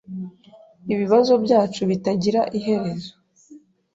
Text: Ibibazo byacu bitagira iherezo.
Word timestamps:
Ibibazo 0.93 1.33
byacu 1.45 1.81
bitagira 1.89 2.41
iherezo. 2.57 3.11